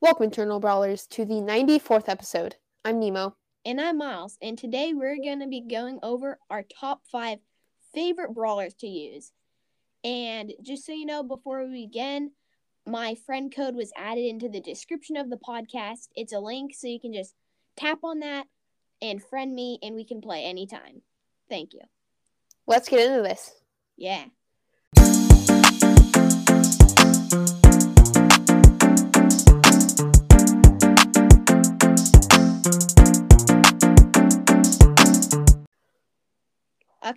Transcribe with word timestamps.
Welcome, 0.00 0.26
Eternal 0.26 0.60
Brawlers, 0.60 1.08
to 1.08 1.24
the 1.24 1.40
94th 1.40 2.08
episode. 2.08 2.54
I'm 2.84 3.00
Nemo. 3.00 3.34
And 3.64 3.80
I'm 3.80 3.98
Miles, 3.98 4.38
and 4.40 4.56
today 4.56 4.92
we're 4.94 5.16
going 5.16 5.40
to 5.40 5.48
be 5.48 5.60
going 5.60 5.98
over 6.04 6.38
our 6.48 6.62
top 6.62 7.00
five 7.10 7.40
favorite 7.92 8.32
brawlers 8.32 8.74
to 8.74 8.86
use. 8.86 9.32
And 10.04 10.52
just 10.62 10.86
so 10.86 10.92
you 10.92 11.04
know, 11.04 11.24
before 11.24 11.66
we 11.66 11.86
begin, 11.86 12.30
my 12.86 13.16
friend 13.26 13.52
code 13.52 13.74
was 13.74 13.90
added 13.96 14.24
into 14.24 14.48
the 14.48 14.60
description 14.60 15.16
of 15.16 15.30
the 15.30 15.36
podcast. 15.36 16.06
It's 16.14 16.32
a 16.32 16.38
link, 16.38 16.76
so 16.76 16.86
you 16.86 17.00
can 17.00 17.12
just 17.12 17.34
tap 17.76 17.98
on 18.04 18.20
that 18.20 18.46
and 19.02 19.20
friend 19.20 19.52
me, 19.52 19.80
and 19.82 19.96
we 19.96 20.04
can 20.04 20.20
play 20.20 20.44
anytime. 20.44 21.02
Thank 21.48 21.74
you. 21.74 21.80
Let's 22.68 22.88
get 22.88 23.00
into 23.00 23.22
this. 23.22 23.50
Yeah. 23.96 24.26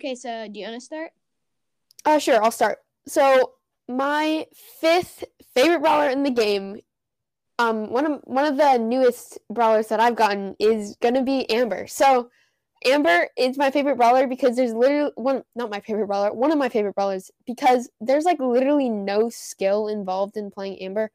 Okay, 0.02 0.16
so 0.16 0.48
do 0.50 0.58
you 0.58 0.66
want 0.66 0.80
to 0.80 0.84
start? 0.84 1.12
Uh, 2.04 2.18
sure, 2.18 2.42
I'll 2.42 2.50
start. 2.50 2.78
So, 3.06 3.52
my 3.86 4.48
fifth 4.80 5.22
favorite 5.54 5.78
brawler 5.78 6.10
in 6.10 6.24
the 6.24 6.30
game, 6.30 6.80
um, 7.60 7.88
one 7.88 8.06
of 8.06 8.20
one 8.24 8.44
of 8.44 8.56
the 8.56 8.78
newest 8.78 9.38
brawlers 9.48 9.86
that 9.88 10.00
I've 10.00 10.16
gotten 10.16 10.56
is 10.58 10.96
gonna 11.00 11.22
be 11.22 11.48
Amber. 11.48 11.86
So, 11.86 12.30
Amber 12.84 13.28
is 13.36 13.56
my 13.56 13.70
favorite 13.70 13.96
brawler 13.96 14.26
because 14.26 14.56
there's 14.56 14.72
literally 14.72 15.12
one, 15.14 15.44
not 15.54 15.70
my 15.70 15.78
favorite 15.78 16.08
brawler, 16.08 16.32
one 16.32 16.50
of 16.50 16.58
my 16.58 16.68
favorite 16.68 16.96
brawlers 16.96 17.30
because 17.46 17.88
there's 18.00 18.24
like 18.24 18.40
literally 18.40 18.88
no 18.88 19.28
skill 19.28 19.86
involved 19.86 20.36
in 20.36 20.50
playing 20.50 20.82
Amber. 20.82 21.12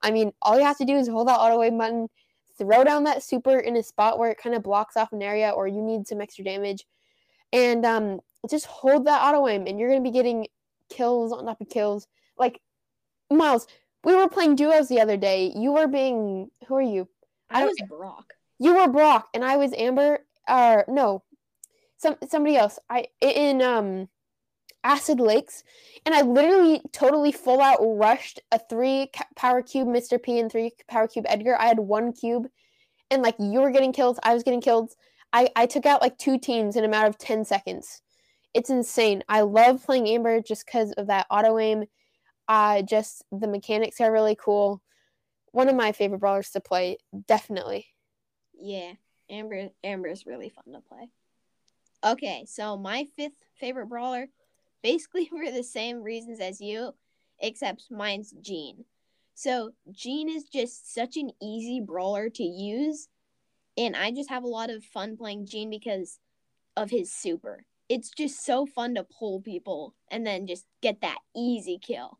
I 0.00 0.10
mean, 0.10 0.32
all 0.40 0.56
you 0.58 0.64
have 0.64 0.78
to 0.78 0.86
do 0.86 0.96
is 0.96 1.06
hold 1.06 1.28
that 1.28 1.38
auto 1.38 1.62
aim 1.62 1.76
button, 1.76 2.08
throw 2.56 2.82
down 2.82 3.04
that 3.04 3.22
super 3.22 3.58
in 3.58 3.76
a 3.76 3.82
spot 3.82 4.18
where 4.18 4.30
it 4.30 4.38
kind 4.38 4.56
of 4.56 4.62
blocks 4.62 4.96
off 4.96 5.12
an 5.12 5.20
area 5.20 5.50
or 5.50 5.68
you 5.68 5.82
need 5.82 6.08
some 6.08 6.22
extra 6.22 6.44
damage 6.44 6.86
and 7.52 7.84
um, 7.84 8.20
just 8.48 8.66
hold 8.66 9.06
that 9.06 9.22
auto 9.22 9.48
aim, 9.48 9.66
and 9.66 9.78
you're 9.78 9.88
gonna 9.88 10.02
be 10.02 10.10
getting 10.10 10.46
kills 10.88 11.32
on 11.32 11.44
top 11.44 11.60
of 11.60 11.68
kills. 11.68 12.06
Like 12.38 12.60
Miles, 13.30 13.66
we 14.04 14.14
were 14.14 14.28
playing 14.28 14.56
duos 14.56 14.88
the 14.88 15.00
other 15.00 15.16
day. 15.16 15.52
You 15.54 15.72
were 15.72 15.86
being 15.86 16.50
who 16.66 16.76
are 16.76 16.82
you? 16.82 17.08
I, 17.50 17.62
I 17.62 17.64
was 17.66 17.76
Brock. 17.88 18.34
You 18.58 18.74
were 18.74 18.88
Brock, 18.88 19.28
and 19.34 19.44
I 19.44 19.56
was 19.56 19.72
Amber. 19.76 20.20
Or 20.48 20.80
uh, 20.80 20.82
no, 20.88 21.22
some 21.98 22.16
somebody 22.28 22.56
else. 22.56 22.78
I 22.90 23.06
in 23.20 23.62
um 23.62 24.08
acid 24.84 25.20
lakes 25.20 25.62
and 26.04 26.12
i 26.12 26.22
literally 26.22 26.80
totally 26.90 27.30
full 27.30 27.60
out 27.60 27.78
rushed 27.80 28.40
a 28.50 28.58
three 28.58 29.08
power 29.36 29.62
cube 29.62 29.86
mr 29.86 30.20
p 30.20 30.40
and 30.40 30.50
three 30.50 30.72
power 30.88 31.06
cube 31.06 31.24
edgar 31.28 31.56
i 31.60 31.68
had 31.68 31.78
one 31.78 32.12
cube 32.12 32.48
and 33.12 33.22
like 33.22 33.36
you 33.38 33.60
were 33.60 33.70
getting 33.70 33.92
killed, 33.92 34.18
i 34.22 34.34
was 34.34 34.42
getting 34.42 34.60
killed. 34.60 34.92
I, 35.34 35.48
I 35.54 35.66
took 35.66 35.86
out 35.86 36.02
like 36.02 36.18
two 36.18 36.38
teams 36.38 36.76
in 36.76 36.84
a 36.84 36.88
matter 36.88 37.08
of 37.08 37.18
10 37.18 37.44
seconds. 37.44 38.02
It's 38.54 38.70
insane. 38.70 39.22
I 39.28 39.42
love 39.42 39.84
playing 39.84 40.08
Amber 40.08 40.40
just 40.40 40.66
because 40.66 40.92
of 40.92 41.06
that 41.06 41.26
auto 41.30 41.58
aim. 41.58 41.84
Uh, 42.48 42.82
just 42.82 43.24
the 43.32 43.48
mechanics 43.48 44.00
are 44.00 44.12
really 44.12 44.36
cool. 44.36 44.82
One 45.52 45.68
of 45.68 45.76
my 45.76 45.92
favorite 45.92 46.18
brawlers 46.18 46.50
to 46.50 46.60
play, 46.60 46.98
definitely. 47.26 47.86
Yeah, 48.54 48.92
Amber 49.30 49.70
Amber 49.82 50.08
is 50.08 50.26
really 50.26 50.48
fun 50.48 50.74
to 50.74 50.80
play. 50.80 51.10
Okay, 52.04 52.44
so 52.46 52.76
my 52.76 53.06
fifth 53.16 53.42
favorite 53.54 53.86
brawler, 53.86 54.28
basically 54.82 55.26
for 55.26 55.50
the 55.50 55.62
same 55.62 56.02
reasons 56.02 56.40
as 56.40 56.60
you, 56.60 56.94
except 57.40 57.90
mine's 57.90 58.32
Gene. 58.40 58.84
So 59.34 59.70
Gene 59.90 60.28
is 60.28 60.44
just 60.44 60.92
such 60.92 61.16
an 61.16 61.30
easy 61.40 61.80
brawler 61.80 62.28
to 62.30 62.42
use 62.42 63.08
and 63.76 63.96
I 63.96 64.10
just 64.10 64.30
have 64.30 64.44
a 64.44 64.48
lot 64.48 64.70
of 64.70 64.84
fun 64.84 65.16
playing 65.16 65.46
Gene 65.46 65.70
because 65.70 66.18
of 66.76 66.90
his 66.90 67.12
super. 67.12 67.64
It's 67.92 68.08
just 68.08 68.42
so 68.42 68.64
fun 68.64 68.94
to 68.94 69.04
pull 69.04 69.42
people 69.42 69.94
and 70.10 70.26
then 70.26 70.46
just 70.46 70.64
get 70.80 71.02
that 71.02 71.18
easy 71.36 71.78
kill. 71.78 72.18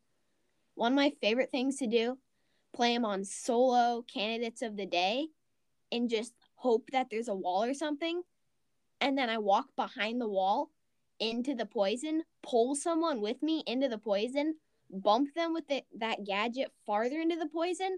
One 0.74 0.92
of 0.92 0.96
my 0.96 1.12
favorite 1.22 1.50
things 1.50 1.76
to 1.76 1.86
do, 1.86 2.19
play 2.74 2.92
them 2.92 3.06
on 3.06 3.24
solo 3.24 4.04
candidates 4.12 4.60
of 4.60 4.76
the 4.76 4.84
day 4.84 5.28
and 5.91 6.10
just 6.10 6.34
hope 6.56 6.91
that 6.92 7.06
there's 7.10 7.28
a 7.28 7.34
wall 7.34 7.64
or 7.64 7.72
something. 7.72 8.20
And 9.00 9.16
then 9.16 9.30
I 9.30 9.38
walk 9.38 9.69
behind 9.74 10.20
the 10.20 10.28
wall 10.28 10.69
into 11.19 11.54
the 11.54 11.64
poison, 11.64 12.25
pull 12.42 12.75
someone 12.75 13.22
with 13.22 13.42
me 13.42 13.64
into 13.66 13.88
the 13.88 13.96
poison, 13.96 14.56
bump 14.91 15.32
them 15.34 15.54
with 15.54 15.69
the, 15.69 15.84
that 15.98 16.25
gadget 16.25 16.70
farther 16.84 17.19
into 17.19 17.36
the 17.36 17.48
poison, 17.48 17.96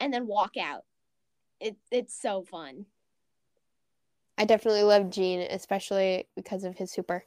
and 0.00 0.12
then 0.12 0.26
walk 0.26 0.56
out 0.56 0.82
it 1.60 1.76
it's 1.90 2.20
so 2.20 2.42
fun. 2.42 2.86
I 4.38 4.44
definitely 4.44 4.82
love 4.82 5.10
Gene, 5.10 5.40
especially 5.40 6.28
because 6.36 6.64
of 6.64 6.76
his 6.76 6.90
super. 6.90 7.24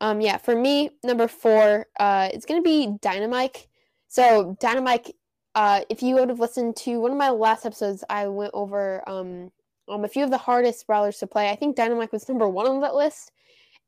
Um, 0.00 0.20
yeah, 0.20 0.36
for 0.38 0.56
me, 0.56 0.90
number 1.04 1.28
four, 1.28 1.86
uh, 2.00 2.28
it's 2.32 2.46
gonna 2.46 2.62
be 2.62 2.88
Dynamike. 3.00 3.66
So 4.08 4.56
Dynamike, 4.60 5.12
uh, 5.54 5.82
if 5.88 6.02
you 6.02 6.16
would 6.16 6.28
have 6.28 6.40
listened 6.40 6.76
to 6.76 7.00
one 7.00 7.12
of 7.12 7.18
my 7.18 7.30
last 7.30 7.64
episodes, 7.66 8.04
I 8.10 8.26
went 8.28 8.52
over 8.54 9.08
um, 9.08 9.52
um 9.88 10.04
a 10.04 10.08
few 10.08 10.24
of 10.24 10.30
the 10.30 10.38
hardest 10.38 10.86
brawlers 10.86 11.18
to 11.18 11.26
play. 11.26 11.50
I 11.50 11.56
think 11.56 11.76
Dynamike 11.76 12.12
was 12.12 12.28
number 12.28 12.48
one 12.48 12.66
on 12.66 12.80
that 12.80 12.94
list, 12.94 13.30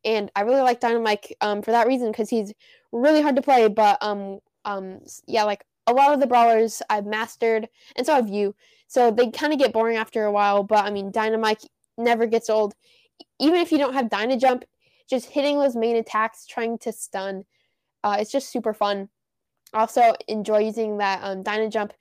and 0.05 0.31
I 0.37 0.43
really 0.43 0.61
like 0.63 0.81
Dynamike 0.81 1.33
um 1.41 1.63
for 1.63 1.73
that 1.73 1.87
reason 1.87 2.11
because 2.13 2.31
he's 2.31 2.53
really 2.93 3.23
hard 3.23 3.37
to 3.37 3.43
play. 3.43 3.69
But 3.69 3.99
um 4.03 4.41
um 4.65 5.01
yeah, 5.27 5.45
like 5.45 5.65
a 5.87 5.93
lot 5.93 6.15
of 6.15 6.21
the 6.21 6.27
brawlers 6.27 6.83
I've 6.91 7.07
mastered, 7.07 7.69
and 7.97 8.07
so 8.07 8.15
have 8.15 8.29
you. 8.29 8.55
So 8.87 9.11
they 9.11 9.31
kind 9.31 9.53
of 9.53 9.59
get 9.59 9.73
boring 9.73 9.97
after 9.97 10.25
a 10.25 10.33
while, 10.33 10.63
but 10.63 10.85
I 10.85 10.91
mean, 10.91 11.11
Dynamike 11.13 11.67
never 11.97 12.27
gets 12.27 12.51
old. 12.51 12.75
Even 13.39 13.61
if 13.61 13.73
you 13.73 13.79
don't 13.79 13.95
have 13.95 14.11
Dyna 14.11 14.37
Jump, 14.37 14.65
just 15.09 15.27
hitting 15.27 15.59
those 15.59 15.77
main 15.77 15.97
attacks, 15.97 16.47
trying 16.47 16.79
to 16.79 16.93
stun, 16.93 17.45
uh, 18.03 18.17
it's 18.19 18.33
just 18.33 18.51
super 18.51 18.75
fun. 18.75 19.09
Also, 19.73 20.15
enjoy 20.29 20.59
using 20.59 20.99
that 20.99 21.21
um, 21.23 21.43
Dyna 21.43 21.69
Jump 21.69 21.93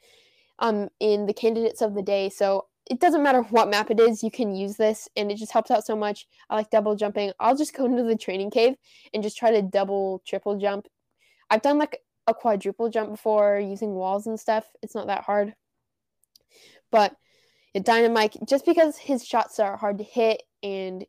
um, 0.59 0.89
in 0.99 1.25
the 1.25 1.33
candidates 1.33 1.81
of 1.81 1.95
the 1.95 2.01
day. 2.01 2.29
So 2.29 2.67
it 2.89 2.99
doesn't 2.99 3.23
matter 3.23 3.41
what 3.43 3.69
map 3.69 3.91
it 3.91 3.99
is, 3.99 4.23
you 4.23 4.31
can 4.31 4.55
use 4.55 4.75
this, 4.75 5.07
and 5.15 5.31
it 5.31 5.37
just 5.37 5.53
helps 5.53 5.71
out 5.71 5.85
so 5.85 5.95
much. 5.95 6.27
I 6.49 6.55
like 6.55 6.69
double 6.69 6.95
jumping. 6.95 7.31
I'll 7.39 7.55
just 7.55 7.75
go 7.75 7.85
into 7.85 8.03
the 8.03 8.17
training 8.17 8.51
cave 8.51 8.75
and 9.13 9.23
just 9.23 9.37
try 9.37 9.51
to 9.51 9.61
double, 9.61 10.21
triple 10.27 10.57
jump. 10.57 10.87
I've 11.49 11.61
done 11.61 11.77
like 11.77 12.01
a 12.27 12.33
quadruple 12.33 12.89
jump 12.89 13.11
before 13.11 13.59
using 13.59 13.93
walls 13.93 14.27
and 14.27 14.39
stuff. 14.39 14.65
It's 14.81 14.95
not 14.95 15.07
that 15.07 15.23
hard. 15.23 15.55
But 16.91 17.15
Dynamike, 17.79 18.47
just 18.47 18.65
because 18.65 18.97
his 18.97 19.25
shots 19.25 19.59
are 19.59 19.77
hard 19.77 19.97
to 19.97 20.03
hit, 20.03 20.43
and 20.61 21.05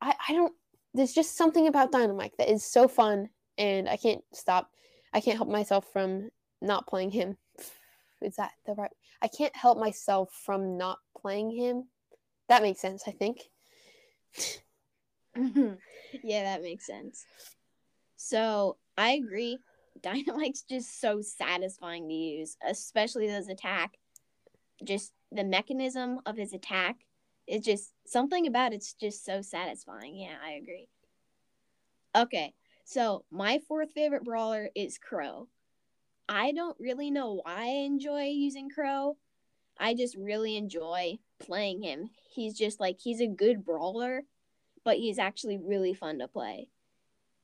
I, 0.00 0.14
I 0.28 0.32
don't, 0.32 0.52
there's 0.94 1.12
just 1.12 1.36
something 1.36 1.66
about 1.66 1.92
Dynamike 1.92 2.36
that 2.38 2.50
is 2.50 2.64
so 2.64 2.88
fun, 2.88 3.28
and 3.56 3.88
I 3.88 3.96
can't 3.96 4.22
stop. 4.32 4.70
I 5.12 5.20
can't 5.20 5.36
help 5.36 5.48
myself 5.48 5.86
from 5.92 6.30
not 6.60 6.86
playing 6.86 7.10
him. 7.10 7.36
Is 8.22 8.36
that 8.36 8.52
the 8.66 8.74
right? 8.74 8.90
I 9.22 9.28
can't 9.28 9.54
help 9.54 9.78
myself 9.78 10.32
from 10.44 10.76
not 10.76 10.98
playing 11.20 11.50
him. 11.50 11.88
That 12.48 12.62
makes 12.62 12.80
sense, 12.80 13.04
I 13.06 13.12
think. 13.12 13.42
yeah, 16.24 16.42
that 16.44 16.62
makes 16.62 16.86
sense. 16.86 17.24
So 18.16 18.76
I 18.96 19.12
agree. 19.12 19.58
Dynamike's 20.00 20.62
just 20.62 21.00
so 21.00 21.20
satisfying 21.20 22.08
to 22.08 22.14
use, 22.14 22.56
especially 22.64 23.26
those 23.26 23.48
attack 23.48 23.98
just 24.84 25.12
the 25.32 25.44
mechanism 25.44 26.20
of 26.26 26.36
his 26.36 26.52
attack 26.52 26.96
is 27.46 27.62
just 27.62 27.92
something 28.06 28.46
about 28.46 28.72
it's 28.72 28.92
just 28.94 29.24
so 29.24 29.42
satisfying. 29.42 30.16
Yeah, 30.16 30.36
I 30.44 30.52
agree. 30.52 30.88
Okay, 32.16 32.54
so 32.84 33.24
my 33.30 33.60
fourth 33.68 33.92
favorite 33.92 34.24
brawler 34.24 34.70
is 34.74 34.98
Crow. 34.98 35.48
I 36.28 36.52
don't 36.52 36.76
really 36.78 37.10
know 37.10 37.40
why 37.42 37.64
I 37.64 37.84
enjoy 37.84 38.24
using 38.24 38.70
Crow. 38.70 39.16
I 39.78 39.94
just 39.94 40.16
really 40.16 40.56
enjoy 40.56 41.18
playing 41.38 41.82
him. 41.82 42.10
He's 42.34 42.54
just 42.54 42.80
like 42.80 42.98
he's 43.00 43.20
a 43.20 43.26
good 43.26 43.64
brawler, 43.64 44.22
but 44.84 44.96
he's 44.96 45.18
actually 45.18 45.58
really 45.58 45.94
fun 45.94 46.18
to 46.18 46.28
play. 46.28 46.68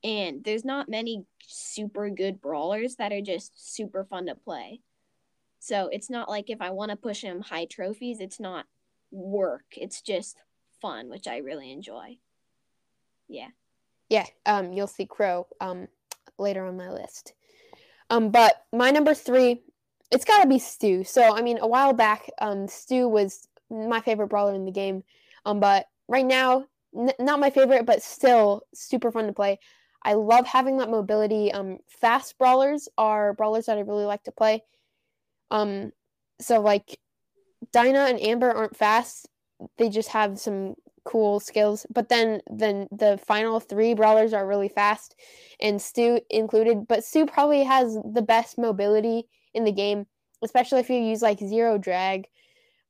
And 0.03 0.43
there's 0.43 0.65
not 0.65 0.89
many 0.89 1.25
super 1.47 2.09
good 2.09 2.41
brawlers 2.41 2.97
that 2.97 3.11
are 3.11 3.21
just 3.21 3.75
super 3.75 4.03
fun 4.03 4.27
to 4.27 4.35
play. 4.35 4.81
So 5.65 5.89
it's 5.91 6.11
not 6.11 6.29
like 6.29 6.51
if 6.51 6.61
I 6.61 6.69
want 6.69 6.91
to 6.91 6.95
push 6.95 7.21
him 7.21 7.41
high 7.41 7.65
trophies, 7.65 8.19
it's 8.19 8.39
not 8.39 8.67
work. 9.09 9.63
It's 9.71 9.99
just 9.99 10.37
fun, 10.79 11.09
which 11.09 11.27
I 11.27 11.37
really 11.37 11.71
enjoy. 11.71 12.19
Yeah. 13.27 13.47
Yeah, 14.07 14.25
um, 14.45 14.73
you'll 14.73 14.85
see 14.85 15.07
Crow 15.07 15.47
um, 15.59 15.87
later 16.37 16.63
on 16.67 16.77
my 16.77 16.91
list. 16.91 17.33
Um, 18.11 18.29
but 18.29 18.63
my 18.71 18.91
number 18.91 19.15
three, 19.15 19.63
it's 20.11 20.23
got 20.23 20.43
to 20.43 20.47
be 20.47 20.59
Stu. 20.59 21.03
So, 21.03 21.35
I 21.35 21.41
mean, 21.41 21.57
a 21.59 21.67
while 21.67 21.93
back, 21.93 22.29
um, 22.39 22.67
Stu 22.67 23.07
was 23.07 23.47
my 23.71 24.01
favorite 24.01 24.27
brawler 24.27 24.53
in 24.53 24.65
the 24.65 24.71
game. 24.71 25.03
Um, 25.47 25.59
but 25.59 25.87
right 26.07 26.27
now, 26.27 26.65
n- 26.95 27.09
not 27.19 27.39
my 27.39 27.49
favorite, 27.49 27.87
but 27.87 28.03
still 28.03 28.67
super 28.75 29.11
fun 29.11 29.25
to 29.25 29.33
play. 29.33 29.57
I 30.03 30.13
love 30.13 30.45
having 30.45 30.77
that 30.77 30.91
mobility. 30.91 31.51
Um, 31.51 31.79
fast 31.87 32.37
brawlers 32.37 32.87
are 32.99 33.33
brawlers 33.33 33.65
that 33.65 33.79
I 33.79 33.81
really 33.81 34.05
like 34.05 34.25
to 34.25 34.31
play. 34.31 34.61
Um, 35.51 35.91
so 36.39 36.59
like 36.59 36.99
Dinah 37.71 38.05
and 38.05 38.21
Amber 38.21 38.51
aren't 38.51 38.77
fast. 38.77 39.29
They 39.77 39.89
just 39.89 40.09
have 40.09 40.39
some 40.39 40.75
cool 41.05 41.39
skills. 41.39 41.85
But 41.89 42.09
then 42.09 42.41
then 42.51 42.87
the 42.91 43.19
final 43.25 43.59
three 43.59 43.93
brawlers 43.93 44.33
are 44.33 44.45
really 44.45 44.69
fast, 44.69 45.15
and 45.59 45.81
Stu 45.81 46.19
included. 46.29 46.87
But 46.87 47.05
Stu 47.05 47.25
probably 47.25 47.63
has 47.63 47.97
the 48.13 48.21
best 48.21 48.57
mobility 48.57 49.27
in 49.53 49.63
the 49.63 49.71
game, 49.71 50.07
especially 50.43 50.79
if 50.81 50.89
you 50.89 50.97
use 50.97 51.21
like 51.21 51.39
zero 51.39 51.77
drag. 51.77 52.27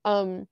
Um, 0.04 0.48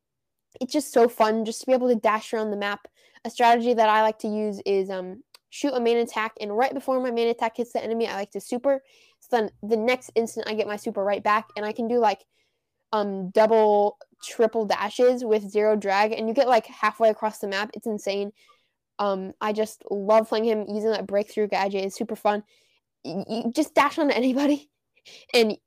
it's 0.62 0.74
just 0.74 0.94
so 0.94 1.10
fun 1.10 1.46
just 1.46 1.62
to 1.62 1.66
be 1.66 1.74
able 1.74 1.90
to 1.90 1.96
dash 1.96 2.34
around 2.34 2.52
the 2.52 2.58
map. 2.58 2.88
A 3.26 3.30
strategy 3.30 3.74
that 3.74 3.90
I 3.90 4.02
like 4.02 4.20
to 4.20 4.28
use 4.28 4.62
is 4.66 4.90
um 4.90 5.24
shoot 5.54 5.74
a 5.74 5.80
main 5.80 5.98
attack, 5.98 6.34
and 6.42 6.58
right 6.58 6.74
before 6.74 7.00
my 7.00 7.12
main 7.12 7.28
attack 7.28 7.58
hits 7.58 7.74
the 7.74 7.84
enemy, 7.84 8.08
I 8.08 8.16
like 8.16 8.32
to 8.32 8.42
super. 8.42 8.82
So 9.20 9.28
then 9.38 9.52
the 9.62 9.78
next 9.78 10.10
instant, 10.16 10.50
I 10.50 10.56
get 10.56 10.66
my 10.68 10.78
super 10.78 11.04
right 11.04 11.24
back, 11.24 11.46
and 11.56 11.64
I 11.64 11.72
can 11.72 11.88
do 11.88 12.00
like 12.00 12.26
um 12.92 13.30
double 13.30 13.98
triple 14.24 14.66
dashes 14.66 15.24
with 15.24 15.50
zero 15.50 15.76
drag 15.76 16.14
and 16.14 16.28
you 16.28 16.34
get 16.34 16.48
like 16.48 16.66
halfway 16.66 17.10
across 17.10 17.40
the 17.40 17.48
map. 17.48 17.72
It's 17.74 17.88
insane. 17.88 18.32
Um 19.00 19.34
i 19.42 19.52
just 19.52 19.84
love 19.90 20.30
playing 20.30 20.46
him. 20.46 20.66
Using 20.68 20.92
that 20.92 21.08
breakthrough 21.08 21.48
gadget 21.48 21.86
it's 21.86 21.98
super 21.98 22.16
fun. 22.16 22.44
You 23.04 23.52
just 23.54 23.74
dash 23.76 24.00
on 24.00 24.12
anybody. 24.12 24.70
And 25.34 25.58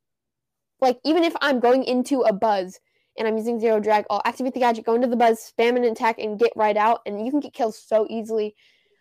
like 0.81 0.99
even 1.05 1.25
if 1.25 1.35
i'm 1.43 1.61
going 1.61 1.85
into 1.85 2.23
a 2.23 2.33
buzz 2.33 2.81
and 3.19 3.29
i'm 3.29 3.37
using 3.37 3.61
zero 3.61 3.81
drag 3.81 4.07
i'll 4.09 4.23
activate 4.25 4.55
the 4.55 4.61
gadget 4.61 4.87
go 4.87 4.95
into 4.95 5.09
the 5.09 5.17
buzz 5.17 5.53
spam 5.53 5.77
an 5.77 5.85
attack 5.85 6.19
and 6.19 6.39
get 6.39 6.53
right 6.57 6.77
out 6.77 7.01
and 7.05 7.23
you 7.23 7.31
can 7.31 7.41
get 7.41 7.53
kills 7.53 7.79
so 7.79 8.07
easily 8.09 8.55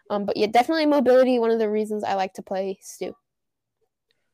um 0.09 0.25
but 0.25 0.37
yeah 0.37 0.47
definitely 0.47 0.85
mobility 0.85 1.39
one 1.39 1.51
of 1.51 1.59
the 1.59 1.69
reasons 1.69 2.03
i 2.03 2.13
like 2.15 2.33
to 2.33 2.41
play 2.41 2.77
stu 2.81 3.15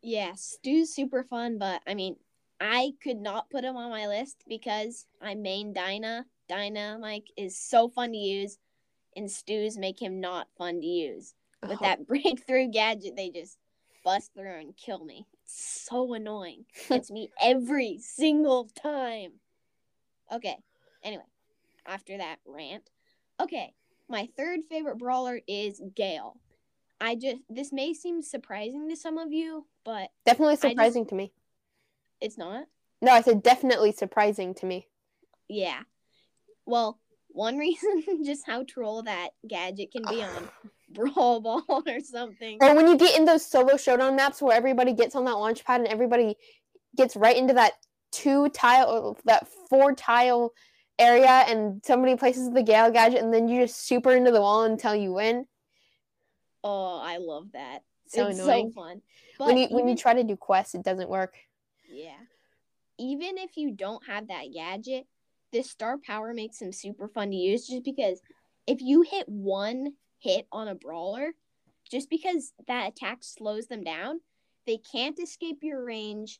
yeah 0.01 0.33
stu's 0.35 0.93
super 0.93 1.23
fun 1.23 1.57
but 1.57 1.81
i 1.87 1.93
mean 1.93 2.15
I 2.61 2.93
could 3.01 3.17
not 3.17 3.49
put 3.49 3.63
him 3.63 3.75
on 3.75 3.89
my 3.89 4.05
list 4.05 4.43
because 4.47 5.07
I 5.19 5.33
main 5.33 5.73
Dinah. 5.73 6.25
Dynamike 6.47 7.27
is 7.35 7.57
so 7.57 7.89
fun 7.89 8.11
to 8.11 8.17
use, 8.17 8.59
and 9.15 9.31
Stu's 9.31 9.77
make 9.77 9.99
him 9.99 10.21
not 10.21 10.47
fun 10.57 10.79
to 10.79 10.85
use. 10.85 11.33
With 11.63 11.79
oh. 11.81 11.85
that 11.85 12.05
breakthrough 12.07 12.67
gadget, 12.67 13.15
they 13.15 13.31
just 13.31 13.57
bust 14.05 14.31
through 14.35 14.59
and 14.59 14.77
kill 14.77 15.03
me. 15.03 15.25
It's 15.43 15.85
so 15.89 16.13
annoying. 16.13 16.65
It's 16.91 17.09
me 17.09 17.29
every 17.41 17.97
single 17.99 18.69
time. 18.79 19.31
Okay. 20.31 20.57
Anyway, 21.03 21.23
after 21.87 22.17
that 22.17 22.37
rant. 22.45 22.87
Okay, 23.39 23.73
my 24.11 24.29
third 24.37 24.59
favorite 24.69 24.97
brawler 24.97 25.39
is 25.47 25.81
Gale. 25.95 26.37
I 26.99 27.15
just 27.15 27.37
this 27.49 27.73
may 27.73 27.93
seem 27.93 28.21
surprising 28.21 28.87
to 28.89 28.95
some 28.95 29.17
of 29.17 29.31
you, 29.31 29.65
but 29.83 30.09
definitely 30.25 30.57
surprising 30.57 31.03
just, 31.03 31.09
to 31.09 31.15
me. 31.15 31.33
It's 32.19 32.37
not? 32.37 32.65
No, 33.01 33.11
I 33.11 33.21
said 33.21 33.41
definitely 33.41 33.91
surprising 33.93 34.53
to 34.55 34.67
me. 34.67 34.87
Yeah. 35.49 35.79
Well, 36.67 36.99
one 37.29 37.57
reason 37.65 38.23
just 38.23 38.45
how 38.45 38.63
troll 38.63 39.03
that 39.03 39.29
gadget 39.47 39.91
can 39.91 40.03
be 40.07 40.21
on 40.21 40.49
Brawl 40.89 41.39
Ball 41.39 41.83
or 41.87 41.99
something. 42.01 42.59
Or 42.61 42.75
when 42.75 42.87
you 42.87 42.97
get 42.97 43.17
in 43.17 43.25
those 43.25 43.45
solo 43.45 43.77
showdown 43.77 44.15
maps 44.15 44.41
where 44.41 44.55
everybody 44.55 44.93
gets 44.93 45.15
on 45.15 45.25
that 45.25 45.31
launch 45.31 45.63
pad 45.65 45.81
and 45.81 45.89
everybody 45.89 46.35
gets 46.95 47.15
right 47.15 47.37
into 47.37 47.53
that 47.53 47.73
two 48.11 48.49
tile 48.49 49.17
that 49.25 49.47
four 49.69 49.95
tile 49.95 50.53
area 51.01 51.43
and 51.47 51.81
somebody 51.83 52.15
places 52.15 52.51
the 52.51 52.63
Gale 52.63 52.91
gadget 52.91 53.21
and 53.21 53.33
then 53.33 53.47
you 53.47 53.61
just 53.61 53.85
super 53.85 54.11
into 54.11 54.31
the 54.31 54.41
wall 54.41 54.63
until 54.63 54.95
you 54.95 55.13
win. 55.13 55.45
Oh, 56.63 56.99
I 57.03 57.17
love 57.17 57.51
that. 57.53 57.79
So 58.07 58.27
it's 58.27 58.39
annoying. 58.39 58.71
so 58.73 58.81
fun. 58.81 59.01
But 59.37 59.47
when 59.47 59.57
you 59.57 59.63
even... 59.65 59.75
when 59.75 59.87
you 59.87 59.95
try 59.95 60.13
to 60.13 60.23
do 60.23 60.35
quests, 60.35 60.75
it 60.75 60.83
doesn't 60.83 61.09
work. 61.09 61.35
Yeah. 61.89 62.19
Even 62.99 63.37
if 63.37 63.57
you 63.57 63.71
don't 63.71 64.05
have 64.05 64.27
that 64.27 64.53
gadget, 64.53 65.07
this 65.51 65.69
star 65.69 65.97
power 65.97 66.33
makes 66.33 66.59
them 66.59 66.71
super 66.71 67.07
fun 67.07 67.31
to 67.31 67.35
use 67.35 67.67
just 67.67 67.83
because 67.83 68.21
if 68.67 68.81
you 68.81 69.01
hit 69.01 69.27
one 69.27 69.93
hit 70.19 70.47
on 70.51 70.67
a 70.67 70.75
brawler, 70.75 71.31
just 71.89 72.09
because 72.09 72.53
that 72.67 72.89
attack 72.89 73.19
slows 73.21 73.67
them 73.67 73.83
down, 73.83 74.21
they 74.67 74.77
can't 74.77 75.19
escape 75.19 75.59
your 75.61 75.83
range. 75.83 76.39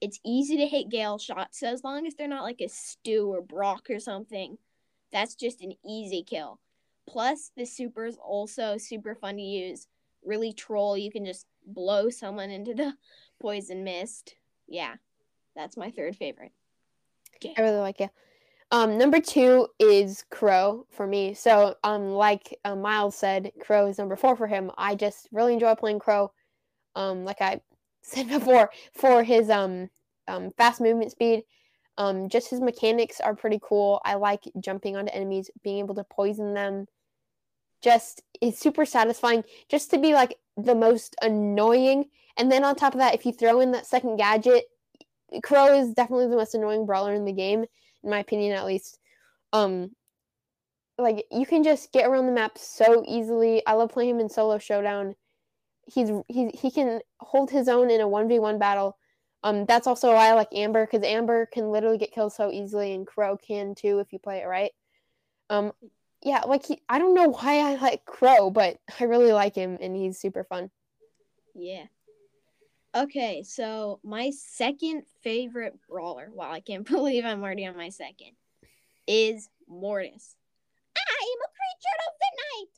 It's 0.00 0.20
easy 0.24 0.56
to 0.58 0.66
hit 0.66 0.90
Gale 0.90 1.18
shots, 1.18 1.60
so 1.60 1.68
as 1.68 1.82
long 1.82 2.06
as 2.06 2.14
they're 2.14 2.28
not 2.28 2.44
like 2.44 2.60
a 2.60 2.68
Stu 2.68 3.32
or 3.32 3.42
Brock 3.42 3.88
or 3.90 3.98
something, 3.98 4.58
that's 5.12 5.34
just 5.34 5.60
an 5.60 5.72
easy 5.84 6.22
kill. 6.22 6.60
Plus, 7.08 7.50
the 7.56 7.64
super's 7.64 8.16
also 8.16 8.76
super 8.78 9.14
fun 9.14 9.36
to 9.36 9.42
use. 9.42 9.88
Really 10.24 10.52
troll, 10.52 10.96
you 10.96 11.10
can 11.10 11.24
just 11.24 11.46
blow 11.66 12.10
someone 12.10 12.50
into 12.50 12.74
the 12.74 12.94
poison 13.40 13.82
mist 13.82 14.34
yeah, 14.68 14.94
that's 15.56 15.76
my 15.76 15.90
third 15.90 16.14
favorite. 16.16 16.52
I 17.56 17.62
really 17.62 17.78
like 17.78 18.00
it. 18.00 18.10
Um, 18.70 18.98
number 18.98 19.20
two 19.20 19.68
is 19.78 20.24
Crow 20.30 20.86
for 20.90 21.06
me. 21.06 21.32
So, 21.32 21.76
um, 21.82 22.10
like 22.10 22.58
uh, 22.64 22.76
Miles 22.76 23.16
said, 23.16 23.52
Crow 23.60 23.86
is 23.86 23.98
number 23.98 24.14
four 24.14 24.36
for 24.36 24.46
him. 24.46 24.70
I 24.76 24.94
just 24.94 25.28
really 25.32 25.54
enjoy 25.54 25.74
playing 25.74 26.00
Crow. 26.00 26.32
Um, 26.94 27.24
like 27.24 27.40
I 27.40 27.60
said 28.08 28.28
before, 28.38 28.70
for 28.94 29.22
his 29.22 29.50
um, 29.50 29.90
um 30.26 30.50
fast 30.56 30.80
movement 30.80 31.12
speed. 31.12 31.44
Um, 31.96 32.28
just 32.28 32.50
his 32.50 32.60
mechanics 32.60 33.20
are 33.20 33.34
pretty 33.34 33.58
cool. 33.60 34.00
I 34.04 34.14
like 34.14 34.44
jumping 34.60 34.96
onto 34.96 35.12
enemies, 35.12 35.50
being 35.64 35.78
able 35.78 35.96
to 35.96 36.04
poison 36.04 36.54
them. 36.54 36.86
Just 37.82 38.22
it's 38.40 38.60
super 38.60 38.84
satisfying 38.84 39.44
just 39.68 39.90
to 39.90 39.98
be 39.98 40.14
like 40.14 40.36
the 40.56 40.74
most 40.74 41.16
annoying 41.22 42.06
and 42.38 42.50
then 42.50 42.64
on 42.64 42.76
top 42.76 42.94
of 42.94 43.00
that, 43.00 43.14
if 43.14 43.26
you 43.26 43.32
throw 43.32 43.60
in 43.60 43.72
that 43.72 43.86
second 43.86 44.16
gadget, 44.16 44.66
Crow 45.42 45.76
is 45.76 45.92
definitely 45.92 46.28
the 46.28 46.36
most 46.36 46.54
annoying 46.54 46.86
brawler 46.86 47.12
in 47.12 47.24
the 47.24 47.32
game, 47.32 47.64
in 48.04 48.10
my 48.10 48.20
opinion 48.20 48.56
at 48.56 48.64
least. 48.64 48.98
Um 49.52 49.90
like 50.96 51.26
you 51.30 51.46
can 51.46 51.62
just 51.62 51.92
get 51.92 52.06
around 52.06 52.26
the 52.26 52.32
map 52.32 52.56
so 52.56 53.04
easily. 53.06 53.64
I 53.66 53.74
love 53.74 53.90
playing 53.90 54.10
him 54.10 54.20
in 54.20 54.28
solo 54.28 54.58
showdown. 54.58 55.14
He's 55.92 56.10
he 56.28 56.48
he 56.48 56.70
can 56.70 57.00
hold 57.20 57.50
his 57.50 57.68
own 57.68 57.90
in 57.90 58.00
a 58.00 58.08
1v1 58.08 58.58
battle. 58.58 58.96
Um 59.42 59.64
that's 59.66 59.86
also 59.86 60.12
why 60.12 60.28
I 60.28 60.34
like 60.34 60.48
Amber 60.52 60.86
cuz 60.86 61.02
Amber 61.02 61.46
can 61.46 61.70
literally 61.70 61.98
get 61.98 62.12
killed 62.12 62.32
so 62.32 62.50
easily 62.50 62.92
and 62.92 63.06
Crow 63.06 63.36
can 63.36 63.74
too 63.74 63.98
if 63.98 64.12
you 64.12 64.18
play 64.18 64.38
it 64.38 64.46
right. 64.46 64.72
Um 65.50 65.72
yeah, 66.22 66.40
like 66.46 66.66
he, 66.66 66.82
I 66.88 66.98
don't 66.98 67.14
know 67.14 67.28
why 67.28 67.58
I 67.58 67.76
like 67.76 68.04
Crow, 68.04 68.50
but 68.50 68.78
I 68.98 69.04
really 69.04 69.32
like 69.32 69.54
him 69.54 69.78
and 69.80 69.94
he's 69.94 70.18
super 70.18 70.44
fun. 70.44 70.70
Yeah. 71.54 71.84
Okay, 72.94 73.42
so 73.44 74.00
my 74.02 74.30
second 74.30 75.04
favorite 75.22 75.78
brawler, 75.88 76.30
wow, 76.32 76.50
I 76.50 76.60
can't 76.60 76.86
believe 76.90 77.24
I'm 77.24 77.42
already 77.42 77.66
on 77.66 77.76
my 77.76 77.90
second, 77.90 78.32
is 79.06 79.48
Mortis. 79.68 80.34
I 80.96 81.00
am 81.00 81.40
a 81.40 81.50
creature 81.54 81.98
of 82.08 82.14
the 82.20 82.30
night. 82.56 82.72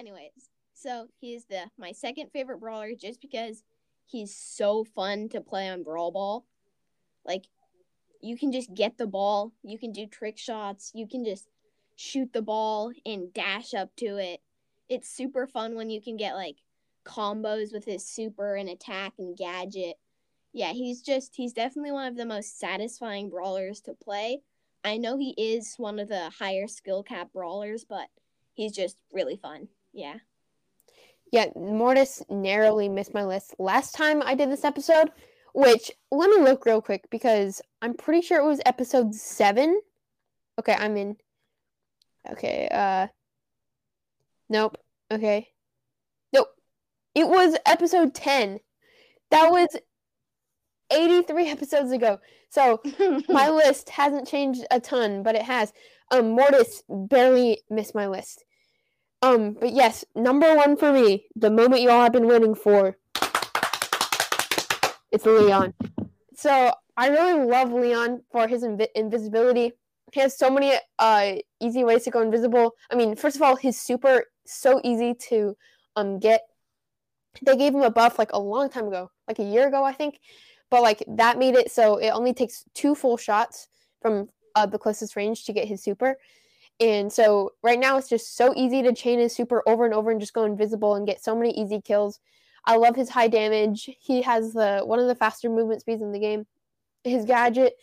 Anyways, 0.00 0.48
so 0.76 1.08
he's 1.20 1.46
the 1.46 1.70
my 1.78 1.92
second 1.92 2.30
favorite 2.30 2.60
brawler 2.60 2.90
just 2.94 3.20
because 3.20 3.62
he's 4.04 4.36
so 4.36 4.84
fun 4.84 5.28
to 5.30 5.40
play 5.40 5.68
on 5.68 5.82
Brawl 5.82 6.12
Ball. 6.12 6.44
Like 7.24 7.46
you 8.20 8.36
can 8.36 8.52
just 8.52 8.74
get 8.74 8.98
the 8.98 9.06
ball, 9.06 9.52
you 9.62 9.78
can 9.78 9.92
do 9.92 10.06
trick 10.06 10.36
shots, 10.36 10.92
you 10.94 11.08
can 11.08 11.24
just 11.24 11.48
shoot 11.96 12.32
the 12.32 12.42
ball 12.42 12.92
and 13.06 13.32
dash 13.32 13.72
up 13.72 13.96
to 13.96 14.18
it. 14.18 14.40
It's 14.88 15.08
super 15.08 15.46
fun 15.46 15.74
when 15.76 15.88
you 15.90 16.00
can 16.00 16.16
get 16.16 16.34
like 16.34 16.56
combos 17.06 17.72
with 17.72 17.84
his 17.84 18.06
super 18.06 18.54
and 18.54 18.68
attack 18.68 19.14
and 19.18 19.36
gadget. 19.36 19.96
Yeah, 20.52 20.72
he's 20.72 21.00
just 21.00 21.34
he's 21.36 21.54
definitely 21.54 21.92
one 21.92 22.06
of 22.06 22.16
the 22.16 22.26
most 22.26 22.58
satisfying 22.58 23.30
brawlers 23.30 23.80
to 23.82 23.94
play. 23.94 24.42
I 24.84 24.98
know 24.98 25.16
he 25.16 25.34
is 25.38 25.74
one 25.78 25.98
of 25.98 26.08
the 26.08 26.30
higher 26.38 26.68
skill 26.68 27.02
cap 27.02 27.32
brawlers, 27.32 27.84
but 27.84 28.08
he's 28.52 28.72
just 28.72 29.00
really 29.10 29.36
fun. 29.36 29.68
Yeah. 29.92 30.16
Yeah, 31.32 31.46
Mortis 31.56 32.22
narrowly 32.28 32.88
missed 32.88 33.14
my 33.14 33.24
list 33.24 33.54
last 33.58 33.94
time 33.94 34.22
I 34.24 34.34
did 34.34 34.50
this 34.50 34.64
episode, 34.64 35.10
which 35.54 35.90
let 36.10 36.30
me 36.30 36.38
look 36.38 36.64
real 36.64 36.80
quick 36.80 37.08
because 37.10 37.60
I'm 37.82 37.94
pretty 37.94 38.20
sure 38.20 38.40
it 38.40 38.46
was 38.46 38.60
episode 38.64 39.14
7. 39.14 39.80
Okay, 40.58 40.74
I'm 40.78 40.96
in. 40.96 41.16
Okay, 42.30 42.68
uh 42.70 43.08
Nope. 44.48 44.78
Okay. 45.10 45.48
Nope. 46.32 46.48
It 47.14 47.28
was 47.28 47.56
episode 47.66 48.14
10. 48.14 48.60
That 49.30 49.50
was 49.50 49.68
83 50.92 51.48
episodes 51.48 51.92
ago. 51.92 52.18
So 52.48 52.80
my 53.28 53.50
list 53.50 53.90
hasn't 53.90 54.28
changed 54.28 54.64
a 54.70 54.80
ton, 54.80 55.22
but 55.22 55.34
it 55.34 55.42
has. 55.42 55.72
Um, 56.10 56.30
Mortis 56.30 56.82
barely 56.88 57.62
missed 57.68 57.94
my 57.94 58.06
list. 58.06 58.44
Um, 59.22 59.54
but 59.54 59.72
yes, 59.72 60.04
number 60.14 60.54
one 60.54 60.76
for 60.76 60.92
me, 60.92 61.26
the 61.34 61.50
moment 61.50 61.82
you 61.82 61.90
all 61.90 62.02
have 62.02 62.12
been 62.12 62.26
waiting 62.26 62.54
for. 62.54 62.96
It's 65.10 65.24
Leon. 65.24 65.74
So 66.34 66.72
I 66.96 67.08
really 67.08 67.46
love 67.46 67.72
Leon 67.72 68.22
for 68.30 68.46
his 68.46 68.62
inv- 68.62 68.88
invisibility. 68.94 69.72
He 70.12 70.20
has 70.20 70.36
so 70.38 70.50
many 70.50 70.74
uh 70.98 71.34
easy 71.60 71.84
ways 71.84 72.04
to 72.04 72.10
go 72.10 72.20
invisible. 72.20 72.74
I 72.90 72.94
mean, 72.94 73.16
first 73.16 73.36
of 73.36 73.42
all, 73.42 73.56
his 73.56 73.80
super 73.80 74.24
so 74.44 74.80
easy 74.84 75.14
to 75.28 75.56
um 75.96 76.18
get 76.18 76.42
they 77.42 77.56
gave 77.56 77.74
him 77.74 77.82
a 77.82 77.90
buff 77.90 78.18
like 78.18 78.32
a 78.32 78.38
long 78.38 78.68
time 78.68 78.86
ago, 78.86 79.10
like 79.26 79.38
a 79.38 79.44
year 79.44 79.66
ago, 79.68 79.84
I 79.84 79.92
think. 79.92 80.20
But 80.70 80.82
like 80.82 81.02
that 81.08 81.38
made 81.38 81.54
it 81.54 81.70
so 81.70 81.96
it 81.96 82.10
only 82.10 82.34
takes 82.34 82.64
two 82.74 82.94
full 82.94 83.16
shots 83.16 83.68
from 84.00 84.28
uh, 84.54 84.66
the 84.66 84.78
closest 84.78 85.16
range 85.16 85.44
to 85.44 85.52
get 85.52 85.68
his 85.68 85.82
super. 85.82 86.16
And 86.78 87.10
so 87.12 87.52
right 87.62 87.78
now 87.78 87.96
it's 87.96 88.08
just 88.08 88.36
so 88.36 88.52
easy 88.54 88.82
to 88.82 88.94
chain 88.94 89.18
his 89.18 89.34
super 89.34 89.62
over 89.66 89.84
and 89.84 89.94
over 89.94 90.10
and 90.10 90.20
just 90.20 90.34
go 90.34 90.44
invisible 90.44 90.94
and 90.94 91.06
get 91.06 91.22
so 91.22 91.34
many 91.34 91.50
easy 91.52 91.80
kills. 91.80 92.20
I 92.66 92.76
love 92.76 92.96
his 92.96 93.08
high 93.08 93.28
damage. 93.28 93.88
He 94.00 94.22
has 94.22 94.52
the 94.52 94.82
one 94.84 94.98
of 94.98 95.06
the 95.06 95.14
faster 95.14 95.48
movement 95.48 95.80
speeds 95.80 96.02
in 96.02 96.12
the 96.12 96.18
game. 96.18 96.46
His 97.04 97.24
gadget 97.24 97.74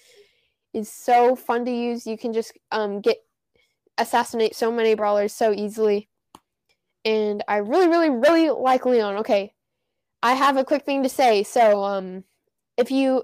is 0.74 0.92
so 0.92 1.36
fun 1.36 1.66
to 1.66 1.72
use. 1.72 2.06
You 2.06 2.18
can 2.18 2.34
just 2.34 2.58
um, 2.72 3.00
get 3.02 3.18
assassinate 3.98 4.56
so 4.56 4.72
many 4.72 4.96
brawlers 4.96 5.34
so 5.34 5.54
easily. 5.54 6.10
And 7.06 7.44
I 7.48 7.58
really, 7.58 7.88
really, 7.88 8.10
really 8.10 8.50
like 8.50 8.86
Leon. 8.86 9.18
Okay, 9.18 9.54
I 10.22 10.34
have 10.34 10.58
a 10.58 10.66
quick 10.66 10.84
thing 10.86 11.04
to 11.04 11.10
say. 11.10 11.44
So, 11.44 11.84
um, 11.84 12.24
if 12.78 12.92
you, 12.92 13.24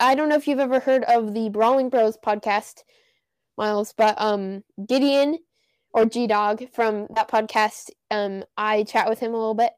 I 0.00 0.14
don't 0.14 0.28
know 0.28 0.36
if 0.36 0.48
you've 0.48 0.58
ever 0.58 0.80
heard 0.80 1.04
of 1.04 1.34
the 1.34 1.48
Brawling 1.48 1.90
Bros 1.90 2.16
podcast, 2.16 2.82
Miles, 3.56 3.92
but 3.96 4.14
um, 4.18 4.64
Gideon 4.86 5.38
or 5.92 6.06
G 6.06 6.26
Dog 6.26 6.64
from 6.72 7.06
that 7.14 7.28
podcast, 7.28 7.90
um, 8.10 8.44
I 8.56 8.84
chat 8.84 9.08
with 9.08 9.20
him 9.20 9.34
a 9.34 9.38
little 9.38 9.54
bit, 9.54 9.72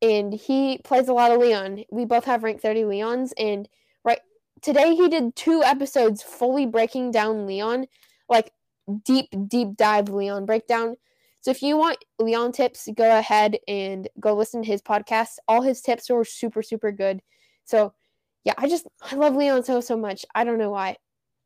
and 0.00 0.32
he 0.32 0.78
plays 0.84 1.08
a 1.08 1.12
lot 1.12 1.30
of 1.30 1.40
Leon. 1.40 1.84
We 1.90 2.04
both 2.04 2.24
have 2.24 2.42
rank 2.42 2.60
thirty 2.60 2.82
Leons, 2.82 3.32
and 3.38 3.68
right 4.04 4.20
today 4.60 4.94
he 4.94 5.08
did 5.08 5.34
two 5.34 5.62
episodes 5.62 6.22
fully 6.22 6.66
breaking 6.66 7.10
down 7.12 7.46
Leon, 7.46 7.86
like 8.28 8.52
deep, 9.04 9.28
deep 9.48 9.76
dive 9.76 10.08
Leon 10.08 10.46
breakdown. 10.46 10.96
So 11.40 11.50
if 11.50 11.62
you 11.62 11.76
want 11.76 11.98
Leon 12.20 12.52
tips, 12.52 12.88
go 12.94 13.18
ahead 13.18 13.58
and 13.66 14.08
go 14.20 14.34
listen 14.34 14.62
to 14.62 14.68
his 14.68 14.82
podcast. 14.82 15.38
All 15.48 15.62
his 15.62 15.80
tips 15.80 16.08
are 16.10 16.24
super, 16.24 16.62
super 16.62 16.92
good. 16.92 17.20
So 17.64 17.94
yeah, 18.44 18.54
I 18.58 18.68
just 18.68 18.86
I 19.10 19.16
love 19.16 19.34
Leon 19.34 19.64
so 19.64 19.80
so 19.80 19.96
much. 19.96 20.24
I 20.34 20.44
don't 20.44 20.58
know 20.58 20.70
why. 20.70 20.98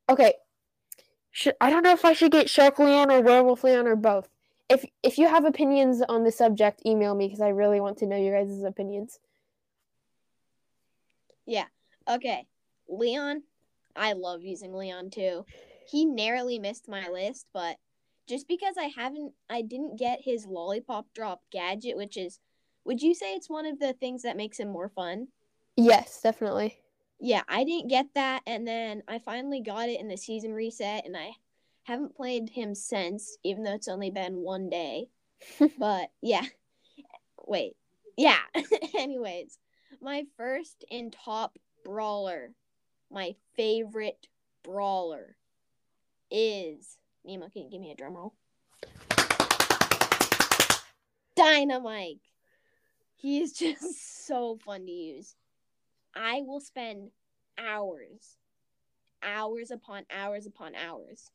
Okay. 0.09 0.35
Should, 1.37 1.57
I 1.61 1.69
don't 1.69 1.83
know 1.83 1.93
if 1.93 2.07
I 2.07 2.15
should 2.15 2.33
get 2.33 2.49
Shark 2.49 2.79
Leon 2.79 3.13
or 3.13 3.21
Werewolf 3.21 3.63
Leon 3.63 3.87
or 3.87 3.95
both. 3.95 4.31
If 4.71 4.87
if 5.03 5.19
you 5.19 5.29
have 5.29 5.45
opinions 5.45 6.01
on 6.09 6.25
the 6.25 6.33
subject, 6.33 6.81
email 6.87 7.15
me 7.15 7.27
because 7.27 7.43
I 7.43 7.49
really 7.49 7.79
want 7.79 7.99
to 7.99 8.07
know 8.07 8.17
your 8.17 8.43
guys' 8.43 8.63
opinions. 8.63 9.21
Yeah. 11.45 11.67
Okay. 12.09 12.47
Leon, 12.89 13.43
I 13.95 14.15
love 14.15 14.45
using 14.45 14.73
Leon 14.73 15.11
too. 15.11 15.45
He 15.87 16.07
narrowly 16.07 16.59
missed 16.59 16.89
my 16.89 17.07
list, 17.09 17.45
but 17.53 17.77
just 18.27 18.49
because 18.49 18.77
I 18.79 18.91
haven't 18.97 19.35
I 19.51 19.61
didn't 19.61 19.99
get 19.99 20.21
his 20.23 20.47
lollipop 20.47 21.05
drop 21.15 21.43
gadget, 21.53 21.99
which 21.99 22.17
is 22.17 22.41
would 22.87 23.03
you 23.03 23.15
say 23.15 23.35
it's 23.35 23.51
one 23.51 23.67
of 23.67 23.79
the 23.79 23.93
things 23.93 24.23
that 24.23 24.39
makes 24.39 24.59
him 24.59 24.69
more 24.69 24.89
fun? 24.89 25.29
Yes, 25.77 26.19
definitely. 26.23 26.79
Yeah, 27.19 27.43
I 27.49 27.65
didn't 27.65 27.89
get 27.89 28.07
that 28.15 28.43
and 28.47 28.67
then 28.67 29.03
I 29.09 29.19
finally 29.19 29.61
got 29.61 29.89
it 29.89 30.01
in 30.01 30.09
the 30.09 30.17
season 30.17 30.53
reset 30.53 31.07
and 31.07 31.17
I 31.17 31.31
haven't 31.85 32.17
played 32.17 32.51
him 32.51 32.75
since, 32.75 33.39
even 33.43 33.63
though 33.63 33.75
it's 33.75 33.89
only 33.89 34.11
been 34.11 34.37
one 34.37 34.69
day. 34.69 35.09
but 35.79 36.11
yeah. 36.21 36.45
Wait. 37.47 37.77
Yeah. 38.17 38.39
Anyways, 38.99 39.59
my 40.01 40.25
first 40.37 40.85
and 40.91 41.13
top 41.13 41.59
brawler, 41.85 42.53
my 43.11 43.35
favorite 43.57 44.27
brawler 44.63 45.37
is 46.31 46.99
Nemo, 47.27 47.49
can 47.49 47.63
you 47.63 47.71
give 47.71 47.81
me 47.81 47.91
a 47.91 47.97
drum 47.97 48.15
roll? 48.15 48.35
Dynamike. 51.37 52.21
He 53.17 53.41
is 53.41 53.53
just 53.59 54.27
so 54.27 54.59
fun 54.65 54.87
to 54.87 54.93
use. 54.93 55.35
I 56.17 56.43
will 56.43 56.61
spend 56.61 57.11
hours, 57.59 58.37
hours 59.23 59.71
upon 59.71 60.05
hours 60.11 60.47
upon 60.47 60.75
hours, 60.75 61.31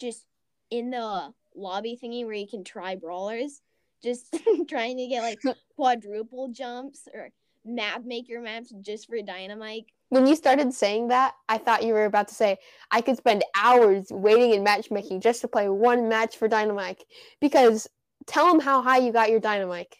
just 0.00 0.26
in 0.70 0.90
the 0.90 1.32
lobby 1.54 1.98
thingy 2.02 2.24
where 2.24 2.34
you 2.34 2.48
can 2.48 2.64
try 2.64 2.96
brawlers, 2.96 3.60
just 4.02 4.36
trying 4.68 4.96
to 4.96 5.06
get 5.06 5.22
like 5.22 5.40
quadruple 5.76 6.48
jumps 6.48 7.08
or 7.12 7.30
map 7.64 8.02
maker 8.04 8.40
maps 8.40 8.72
just 8.80 9.06
for 9.08 9.16
Dynamike. 9.18 9.86
when 10.10 10.26
you 10.26 10.36
started 10.36 10.72
saying 10.72 11.08
that, 11.08 11.34
I 11.48 11.58
thought 11.58 11.82
you 11.82 11.94
were 11.94 12.04
about 12.04 12.28
to 12.28 12.34
say 12.34 12.58
I 12.90 13.00
could 13.00 13.16
spend 13.16 13.44
hours 13.56 14.08
waiting 14.10 14.52
in 14.52 14.62
matchmaking 14.62 15.20
just 15.20 15.40
to 15.42 15.48
play 15.48 15.68
one 15.68 16.08
match 16.08 16.36
for 16.36 16.48
Dynamike 16.48 17.00
Because 17.40 17.88
tell 18.26 18.46
them 18.46 18.60
how 18.60 18.82
high 18.82 18.98
you 18.98 19.12
got 19.12 19.30
your 19.30 19.40
Dynamike. 19.40 19.94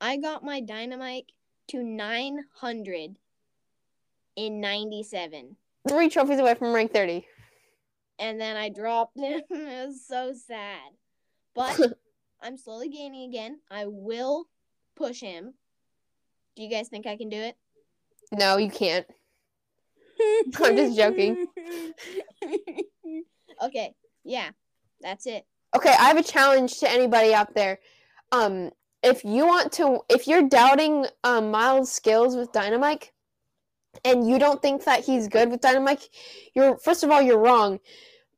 I 0.00 0.16
got 0.16 0.44
my 0.44 0.60
Dynamike 0.60 1.26
to 1.72 1.82
900 1.82 3.16
in 4.36 4.60
97. 4.60 5.56
Three 5.88 6.10
trophies 6.10 6.38
away 6.38 6.54
from 6.54 6.74
rank 6.74 6.92
30. 6.92 7.26
And 8.18 8.38
then 8.38 8.56
I 8.58 8.68
dropped 8.68 9.18
him. 9.18 9.40
it 9.50 9.86
was 9.86 10.06
so 10.06 10.34
sad. 10.34 10.92
But 11.54 11.80
I'm 12.42 12.58
slowly 12.58 12.90
gaining 12.90 13.28
again. 13.28 13.60
I 13.70 13.86
will 13.86 14.48
push 14.96 15.20
him. 15.20 15.54
Do 16.54 16.62
you 16.62 16.70
guys 16.70 16.88
think 16.88 17.06
I 17.06 17.16
can 17.16 17.30
do 17.30 17.38
it? 17.38 17.56
No, 18.32 18.58
you 18.58 18.70
can't. 18.70 19.06
I'm 20.62 20.76
just 20.76 20.96
joking. 20.96 21.46
okay, 23.64 23.94
yeah, 24.24 24.50
that's 25.00 25.26
it. 25.26 25.46
Okay, 25.74 25.88
I 25.98 26.08
have 26.08 26.18
a 26.18 26.22
challenge 26.22 26.78
to 26.80 26.90
anybody 26.90 27.32
out 27.32 27.54
there. 27.54 27.78
Um, 28.30 28.70
if 29.02 29.24
you 29.24 29.46
want 29.46 29.72
to, 29.72 30.00
if 30.08 30.26
you're 30.26 30.48
doubting 30.48 31.06
um, 31.24 31.50
Miles' 31.50 31.90
skills 31.90 32.36
with 32.36 32.52
Dynamike 32.52 33.10
and 34.04 34.28
you 34.28 34.38
don't 34.38 34.62
think 34.62 34.84
that 34.84 35.04
he's 35.04 35.28
good 35.28 35.50
with 35.50 35.60
Dynamike 35.60 36.08
you're 36.54 36.78
first 36.78 37.02
of 37.04 37.10
all 37.10 37.22
you're 37.22 37.38
wrong. 37.38 37.80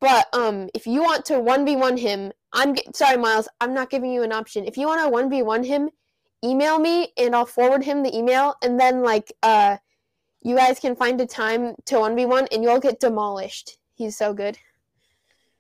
But 0.01 0.27
um, 0.35 0.69
if 0.75 0.87
you 0.87 1.03
want 1.03 1.25
to 1.27 1.39
one 1.41 1.65
v 1.65 1.77
one 1.77 1.97
him, 1.97 2.33
I'm 2.53 2.75
sorry, 2.95 3.17
Miles, 3.17 3.49
I'm 3.61 3.73
not 3.73 3.91
giving 3.91 4.13
you 4.13 4.23
an 4.23 4.33
option. 4.33 4.65
If 4.65 4.77
you 4.77 4.87
want 4.87 5.03
to 5.03 5.09
one 5.09 5.31
v 5.31 5.43
one 5.43 5.65
him, 5.65 5.89
email 6.45 6.79
me 6.79 7.13
and 7.17 7.35
I'll 7.35 7.47
forward 7.47 7.85
him 7.85 8.03
the 8.03 8.15
email, 8.17 8.55
and 8.63 8.79
then 8.79 9.03
like 9.03 9.33
uh 9.43 9.77
you 10.45 10.55
guys 10.55 10.79
can 10.79 10.95
find 10.95 11.21
a 11.21 11.27
time 11.27 11.75
to 11.87 11.97
1v1 11.97 12.49
and 12.53 12.63
you'll 12.63 12.79
get 12.79 13.01
demolished. 13.01 13.79
He's 13.95 14.17
so 14.17 14.35
good. 14.35 14.59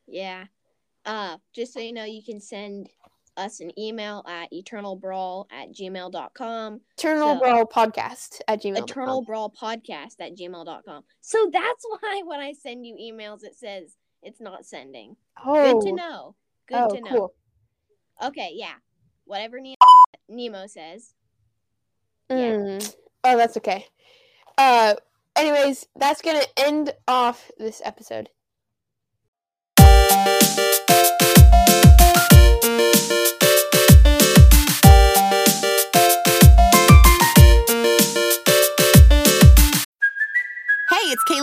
Yeah. 0.06 0.44
Uh, 1.06 1.38
just 1.54 1.72
so 1.72 1.80
you 1.80 1.92
know, 1.92 2.04
you 2.04 2.22
can 2.22 2.38
send 2.38 2.90
us 3.36 3.60
an 3.60 3.78
email 3.78 4.24
at 4.28 4.50
eternalbrawl 4.52 5.46
at 5.50 5.72
gmail.com. 5.72 6.80
Eternal 6.98 7.34
so, 7.34 7.40
Brawl 7.40 7.66
Podcast 7.66 8.40
at 8.48 8.62
gmail. 8.62 8.82
Eternal 8.82 9.24
Brawl 9.24 9.50
Podcast 9.50 10.16
at 10.20 10.36
gmail.com. 10.36 11.04
So 11.20 11.50
that's 11.52 11.84
why 12.00 12.22
when 12.24 12.40
I 12.40 12.52
send 12.52 12.86
you 12.86 12.96
emails, 12.96 13.44
it 13.44 13.56
says 13.56 13.96
it's 14.22 14.40
not 14.40 14.64
sending. 14.64 15.16
Oh. 15.44 15.80
Good 15.80 15.88
to 15.88 15.94
know. 15.94 16.34
Good 16.68 16.78
oh, 16.78 16.94
to 16.94 17.00
know. 17.00 17.10
Cool. 17.10 17.34
Okay, 18.24 18.52
yeah. 18.54 18.74
Whatever 19.24 19.60
Nemo, 19.60 19.76
Nemo 20.28 20.66
says. 20.66 21.14
Mm. 22.30 22.80
Yeah. 22.82 22.88
Oh, 23.24 23.36
that's 23.36 23.56
okay. 23.56 23.86
Uh, 24.56 24.94
anyways, 25.36 25.86
that's 25.96 26.22
gonna 26.22 26.44
end 26.56 26.92
off 27.08 27.50
this 27.58 27.82
episode. 27.84 28.28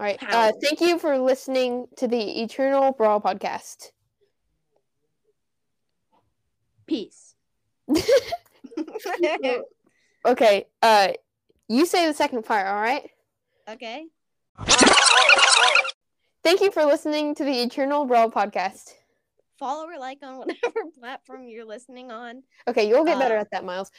All 0.00 0.06
right. 0.06 0.18
Uh, 0.20 0.52
thank 0.60 0.80
you 0.80 0.98
for 0.98 1.18
listening 1.18 1.86
to 1.98 2.08
the 2.08 2.42
Eternal 2.42 2.92
Brawl 2.92 3.20
podcast. 3.20 3.92
Peace. 6.86 7.34
okay. 10.26 10.66
Uh, 10.82 11.08
you 11.68 11.86
say 11.86 12.06
the 12.06 12.14
second 12.14 12.44
part. 12.44 12.66
All 12.66 12.80
right. 12.80 13.08
Okay. 13.68 14.06
Thank 16.42 16.60
you 16.60 16.70
for 16.70 16.84
listening 16.84 17.34
to 17.36 17.44
the 17.44 17.62
Eternal 17.62 18.04
Brawl 18.04 18.30
podcast. 18.30 18.92
Follow 19.58 19.86
or 19.86 19.98
like 19.98 20.18
on 20.22 20.38
whatever 20.38 20.90
platform 20.98 21.48
you're 21.48 21.64
listening 21.64 22.10
on. 22.10 22.42
Okay, 22.68 22.88
you'll 22.88 23.04
get 23.04 23.18
better 23.18 23.36
uh, 23.36 23.40
at 23.40 23.50
that, 23.52 23.64
Miles. 23.64 23.90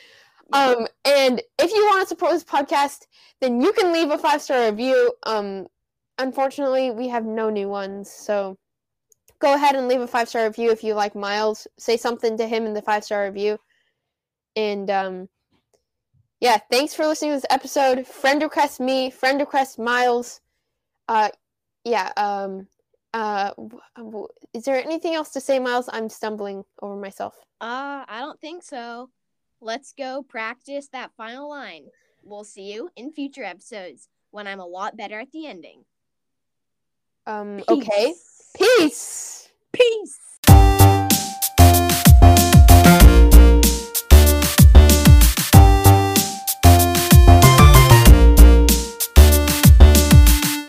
Um, 0.54 0.86
and 1.06 1.42
if 1.58 1.72
you 1.72 1.86
want 1.88 2.04
to 2.04 2.08
support 2.08 2.34
this 2.34 2.44
podcast, 2.44 3.08
then 3.42 3.62
you 3.62 3.74
can 3.74 3.92
leave 3.92 4.12
a 4.12 4.18
five 4.18 4.42
star 4.42 4.70
review. 4.70 5.14
Um, 5.24 5.66
unfortunately, 6.18 6.92
we 6.92 7.08
have 7.10 7.26
no 7.26 7.50
new 7.50 7.70
ones. 7.70 8.10
So 8.10 8.58
go 9.40 9.54
ahead 9.54 9.76
and 9.76 9.88
leave 9.88 10.02
a 10.02 10.08
five 10.08 10.30
star 10.30 10.46
review 10.46 10.72
if 10.72 10.84
you 10.84 10.94
like 10.94 11.16
Miles. 11.16 11.68
Say 11.78 11.98
something 11.98 12.38
to 12.38 12.48
him 12.48 12.66
in 12.66 12.74
the 12.74 12.82
five 12.82 13.04
star 13.04 13.26
review. 13.26 13.60
And 14.56 14.90
um, 14.90 15.30
yeah, 16.40 16.58
thanks 16.72 16.94
for 16.94 17.06
listening 17.06 17.32
to 17.32 17.38
this 17.38 17.46
episode. 17.50 18.08
Friend 18.08 18.42
request 18.42 18.80
me, 18.80 19.10
friend 19.10 19.40
request 19.40 19.80
Miles. 19.80 20.42
Uh, 21.08 21.30
yeah. 21.84 22.12
Um, 22.18 22.68
uh, 23.14 23.52
is 24.54 24.64
there 24.64 24.76
anything 24.76 25.16
else 25.16 25.30
to 25.32 25.42
say, 25.42 25.58
Miles? 25.60 25.90
I'm 25.92 26.10
stumbling 26.10 26.66
over 26.82 26.98
myself. 26.98 27.36
Uh, 27.62 28.04
I 28.08 28.20
don't 28.20 28.40
think 28.42 28.64
so. 28.64 29.10
Let's 29.62 29.94
go 29.94 30.22
practice 30.22 30.90
that 30.90 31.12
final 31.16 31.50
line. 31.50 31.86
We'll 32.24 32.44
see 32.44 32.74
you 32.74 32.90
in 32.96 33.12
future 33.12 33.44
episodes 33.44 34.10
when 34.32 34.48
I'm 34.48 34.60
a 34.60 34.66
lot 34.66 34.98
better 34.98 35.20
at 35.20 35.32
the 35.32 35.48
ending. 35.48 35.86
Um, 37.28 37.64
Peace. 37.68 37.90
okay. 37.90 38.14
Peace. 38.56 39.50
Peace. 39.72 40.35